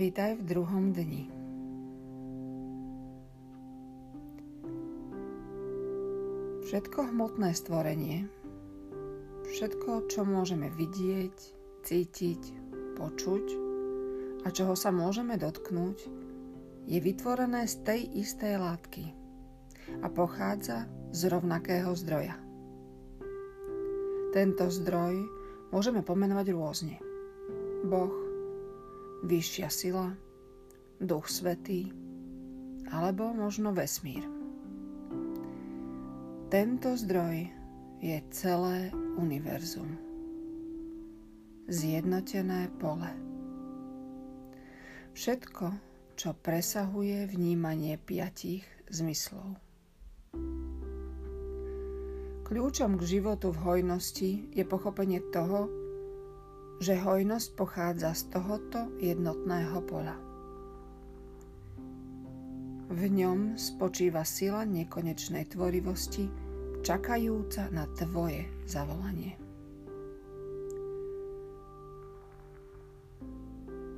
[0.00, 1.28] Vítaj v druhom dni.
[6.64, 8.24] Všetko hmotné stvorenie,
[9.44, 11.36] všetko, čo môžeme vidieť,
[11.84, 12.42] cítiť,
[12.96, 13.44] počuť
[14.40, 16.08] a čoho sa môžeme dotknúť,
[16.88, 19.04] je vytvorené z tej istej látky
[20.00, 22.40] a pochádza z rovnakého zdroja.
[24.32, 25.28] Tento zdroj
[25.68, 26.96] môžeme pomenovať rôzne.
[27.84, 28.19] Boh,
[29.24, 30.12] vyššia sila,
[31.00, 31.92] duch svetý
[32.90, 34.24] alebo možno vesmír.
[36.50, 37.46] Tento zdroj
[38.02, 39.94] je celé univerzum.
[41.70, 43.06] Zjednotené pole.
[45.14, 45.66] Všetko,
[46.18, 49.54] čo presahuje vnímanie piatich zmyslov.
[52.50, 55.70] Kľúčom k životu v hojnosti je pochopenie toho,
[56.80, 60.16] že hojnosť pochádza z tohoto jednotného pola.
[62.90, 66.26] V ňom spočíva sila nekonečnej tvorivosti,
[66.80, 69.36] čakajúca na tvoje zavolanie.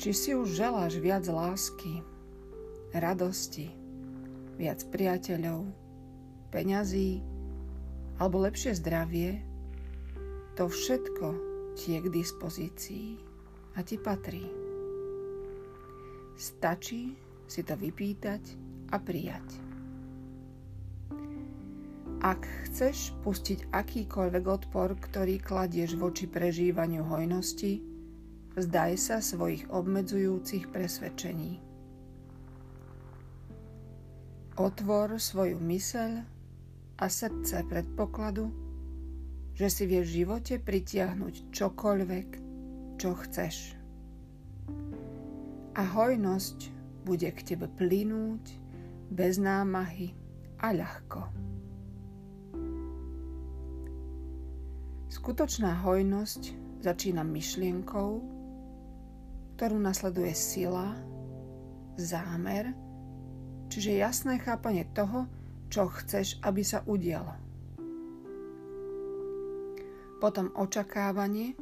[0.00, 2.00] Či si už želáš viac lásky,
[2.96, 3.68] radosti,
[4.56, 5.68] viac priateľov,
[6.48, 7.20] peňazí
[8.16, 9.44] alebo lepšie zdravie,
[10.56, 11.49] to všetko
[11.86, 13.08] je k dispozícii
[13.76, 14.44] a ti patrí.
[16.36, 17.16] Stačí
[17.48, 18.42] si to vypýtať
[18.92, 19.48] a prijať.
[22.20, 27.80] Ak chceš pustiť akýkoľvek odpor, ktorý kladieš voči prežívaniu hojnosti,
[28.60, 31.64] vzdaj sa svojich obmedzujúcich presvedčení.
[34.60, 36.12] Otvor svoju myseľ
[37.00, 38.52] a srdce predpokladu,
[39.60, 42.28] že si vie v živote pritiahnuť čokoľvek,
[42.96, 43.76] čo chceš.
[45.76, 46.72] A hojnosť
[47.04, 48.56] bude k tebe plynúť
[49.12, 50.16] bez námahy
[50.64, 51.20] a ľahko.
[55.12, 58.10] Skutočná hojnosť začína myšlienkou,
[59.60, 60.96] ktorú nasleduje sila,
[62.00, 62.72] zámer,
[63.68, 65.28] čiže jasné chápanie toho,
[65.68, 67.49] čo chceš, aby sa udialo
[70.20, 71.56] potom očakávanie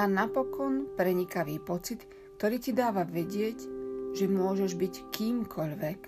[0.00, 2.08] a napokon prenikavý pocit,
[2.40, 3.68] ktorý ti dáva vedieť,
[4.16, 6.00] že môžeš byť kýmkoľvek,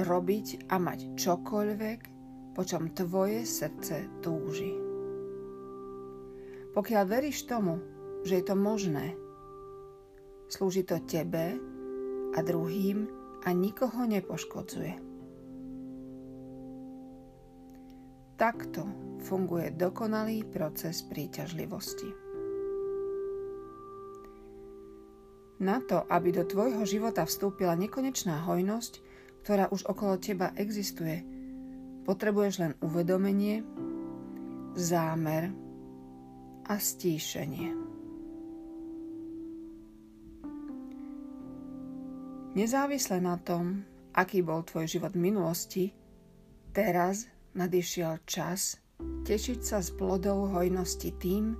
[0.00, 2.00] robiť a mať čokoľvek,
[2.56, 4.72] po čom tvoje srdce túži.
[6.72, 7.78] Pokiaľ veríš tomu,
[8.24, 9.14] že je to možné,
[10.48, 11.60] slúži to tebe
[12.34, 13.06] a druhým
[13.44, 14.94] a nikoho nepoškodzuje.
[18.38, 22.08] Takto funguje dokonalý proces príťažlivosti.
[25.60, 28.92] Na to, aby do tvojho života vstúpila nekonečná hojnosť,
[29.44, 31.20] ktorá už okolo teba existuje,
[32.08, 33.60] potrebuješ len uvedomenie,
[34.78, 35.52] zámer
[36.64, 37.74] a stíšenie.
[42.56, 43.84] Nezávisle na tom,
[44.14, 45.84] aký bol tvoj život v minulosti,
[46.72, 51.52] teraz nadišiel čas tešiť sa z plodov hojnosti tým,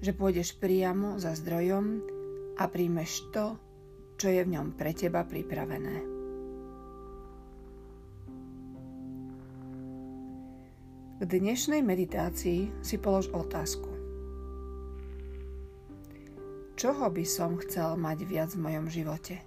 [0.00, 2.00] že pôjdeš priamo za zdrojom
[2.56, 3.54] a príjmeš to,
[4.16, 5.96] čo je v ňom pre teba pripravené.
[11.22, 13.92] K dnešnej meditácii si polož otázku.
[16.74, 19.38] Čoho by som chcel mať viac v mojom živote?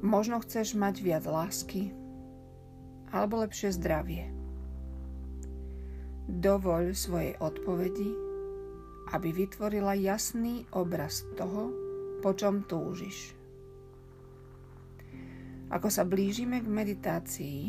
[0.00, 1.92] Možno chceš mať viac lásky,
[3.10, 4.30] alebo lepšie zdravie.
[6.30, 8.10] Dovoľ svojej odpovedi,
[9.10, 11.74] aby vytvorila jasný obraz toho,
[12.22, 13.34] po čom túžiš.
[15.70, 17.60] Ako sa blížime k meditácii,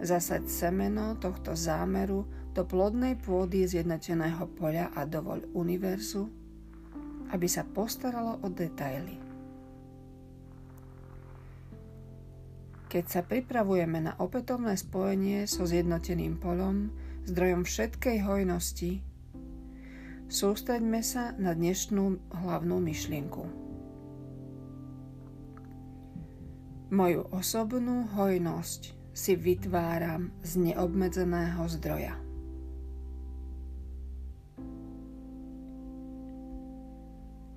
[0.00, 6.28] zasaď semeno tohto zámeru do plodnej pôdy zjednoteného poľa a dovoľ univerzu,
[7.32, 9.23] aby sa postaralo o detaily.
[12.94, 16.94] Keď sa pripravujeme na opätovné spojenie so zjednoteným polom,
[17.26, 19.02] zdrojom všetkej hojnosti,
[20.30, 23.42] sústreďme sa na dnešnú hlavnú myšlienku.
[26.94, 32.14] Moju osobnú hojnosť si vytváram z neobmedzeného zdroja.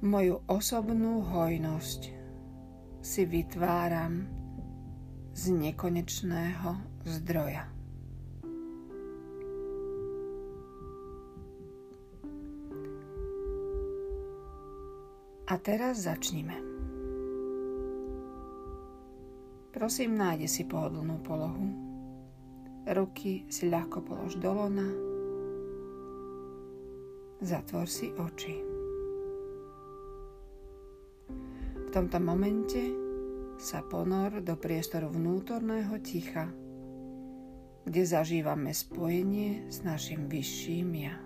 [0.02, 2.02] Moju osobnú hojnosť
[3.06, 4.37] si vytváram
[5.38, 7.70] z nekonečného zdroja.
[15.48, 16.58] A teraz začnime.
[19.70, 21.70] Prosím, nájde si pohodlnú polohu.
[22.90, 24.90] Ruky si ľahko polož do lona.
[27.46, 28.58] Zatvor si oči.
[31.78, 33.07] V tomto momente
[33.58, 36.46] sa ponor do priestoru vnútorného ticha,
[37.90, 41.18] kde zažívame spojenie s našim vyšším ja.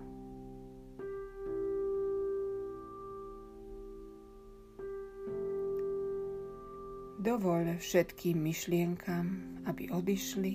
[7.22, 9.26] Dovoľ všetkým myšlienkam,
[9.70, 10.54] aby odišli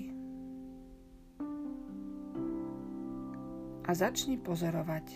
[3.88, 5.06] a začni pozorovať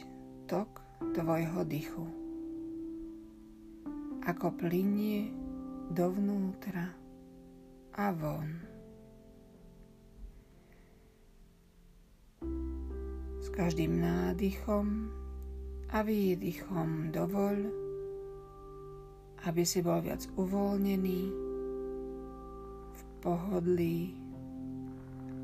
[0.49, 0.81] tok
[1.13, 2.07] tvojho dychu.
[4.25, 5.42] Ako plinie
[5.93, 6.89] dovnútra
[7.93, 8.49] a von.
[13.45, 15.13] S každým nádychom
[15.93, 17.57] a výdychom dovoľ,
[19.45, 21.21] aby si bol viac uvoľnený,
[22.93, 24.17] v pohodlí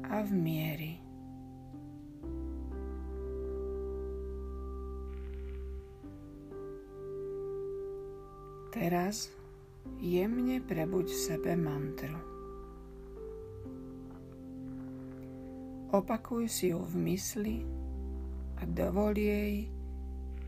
[0.08, 0.92] a v miery.
[8.72, 9.37] Teraz
[9.98, 12.18] jemne prebuď v sebe mantru.
[15.88, 17.56] Opakuj si ju v mysli
[18.60, 19.72] a dovol jej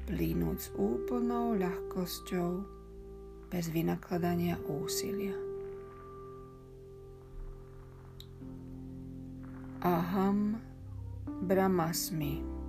[0.05, 2.51] plínuť s úplnou ľahkosťou
[3.49, 5.33] bez vynakladania úsilia.
[9.81, 10.61] Aham
[11.41, 12.60] Brahmasmi.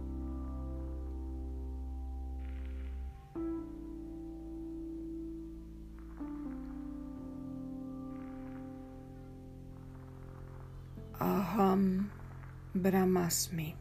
[12.82, 13.78] Brahmasmi.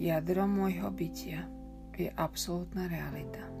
[0.00, 1.50] Jadro môjho bytia
[2.00, 3.59] je absolútna realita.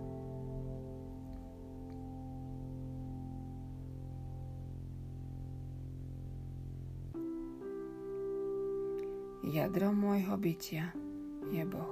[9.50, 10.94] Jadro môjho bytia
[11.50, 11.90] je Boh.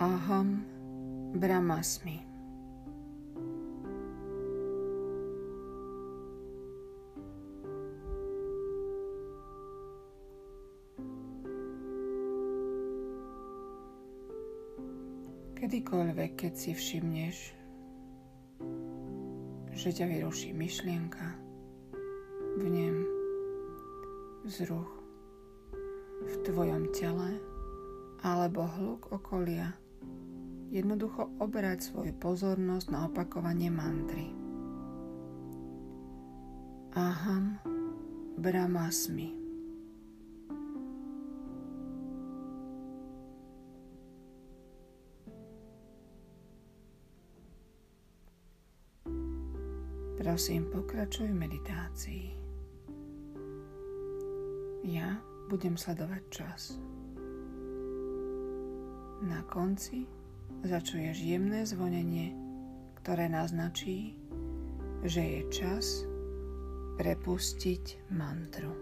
[0.00, 0.64] Aham
[1.36, 2.24] Brahmasmi.
[15.60, 17.57] Kedykoľvek, keď si všimneš,
[19.78, 21.38] že ťa vyruší myšlienka,
[22.58, 23.06] vnem,
[24.42, 24.90] vzruch
[26.18, 27.38] v tvojom tele
[28.26, 29.78] alebo hluk okolia,
[30.74, 34.34] jednoducho obrať svoju pozornosť na opakovanie mantry.
[36.98, 37.62] Aham
[38.34, 39.37] Brahmasmi.
[50.18, 52.24] Prosím, pokračuj v meditácii.
[54.90, 55.14] Ja
[55.46, 56.74] budem sledovať čas.
[59.22, 60.10] Na konci
[60.66, 62.34] začuješ jemné zvonenie,
[62.98, 64.18] ktoré naznačí,
[65.06, 66.02] že je čas
[66.98, 68.74] prepustiť mantru.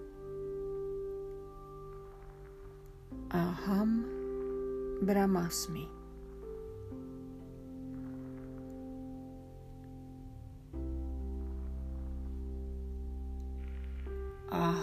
[3.29, 4.09] Aham
[5.05, 5.96] Brahmasmi.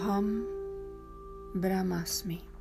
[0.04, 0.44] Aham
[1.56, 2.53] Brahmasmi.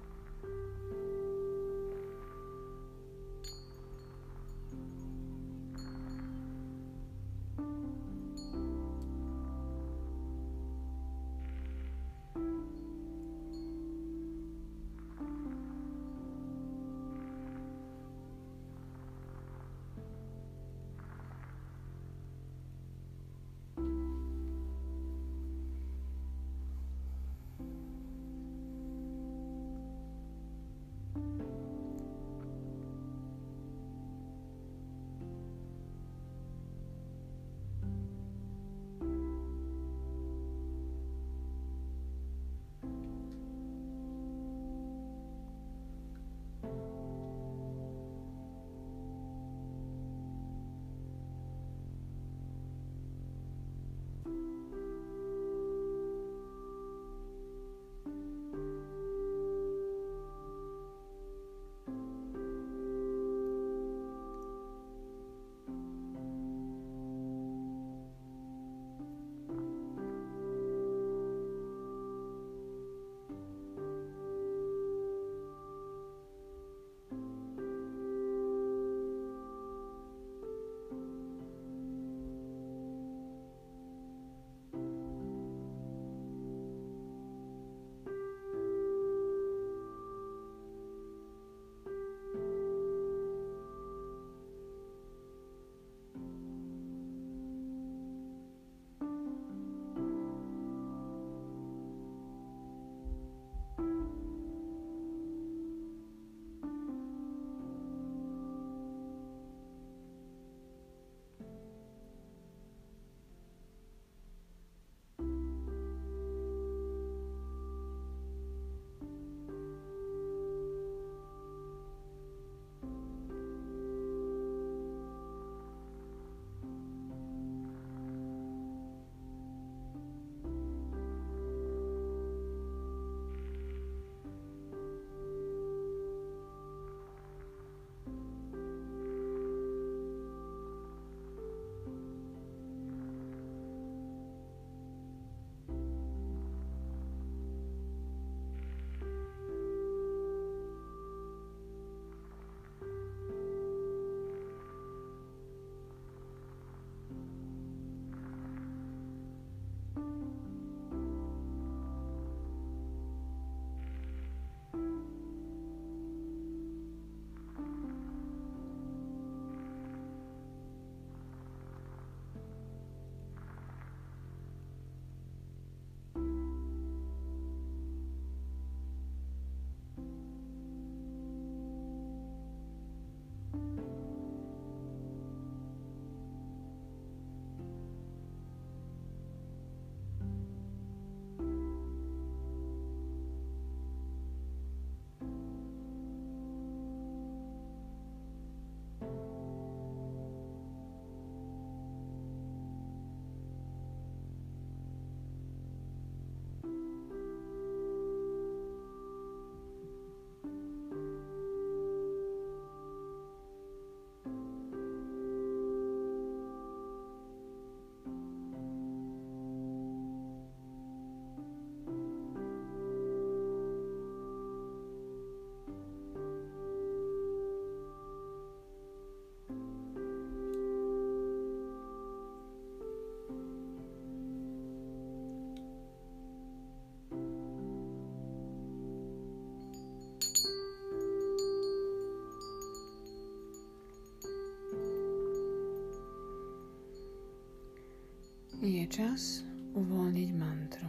[248.94, 249.42] Čas
[249.74, 250.86] uvoľniť mantru.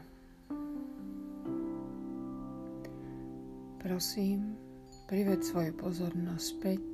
[3.80, 4.60] Prosím,
[5.08, 6.84] prived svoju pozornosť späť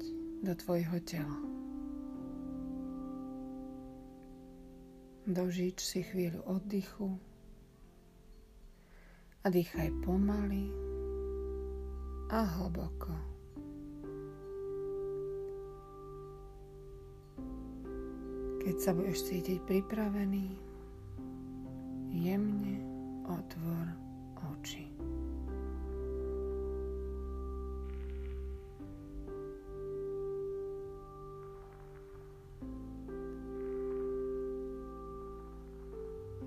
[0.47, 1.39] do tvojho tela.
[5.27, 7.11] Dožič si chvíľu oddychu
[9.43, 10.71] a dýchaj pomaly
[12.31, 13.11] a hlboko.
[18.63, 20.70] Keď sa budeš cítiť pripravený,
[22.11, 22.77] jemne
[23.31, 23.87] otvor
[24.51, 24.91] oči.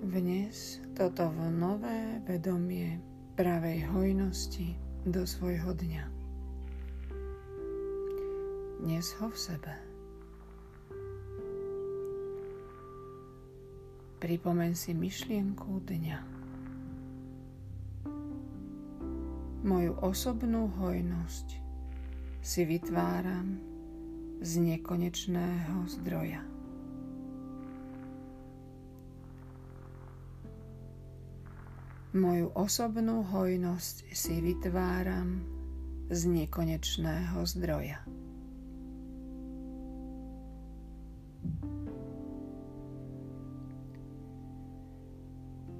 [0.04, 3.00] Vnes toto v nové vedomie
[3.34, 4.76] pravej hojnosti
[5.08, 6.04] do svojho dňa.
[8.84, 9.93] Dnes ho v sebe.
[14.24, 16.18] Pripomeň si myšlienku dňa.
[19.68, 21.48] Moju osobnú hojnosť
[22.40, 23.60] si vytváram
[24.40, 26.40] z nekonečného zdroja.
[32.16, 35.44] Moju osobnú hojnosť si vytváram
[36.08, 38.00] z nekonečného zdroja.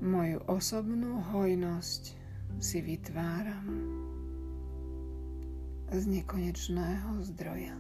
[0.05, 2.03] Moju osobnú hojnosť
[2.61, 3.65] si vytváram
[5.89, 7.73] z nekonečného zdroja.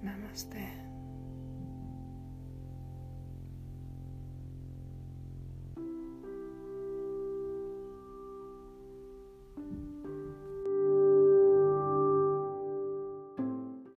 [0.00, 0.87] Namaste.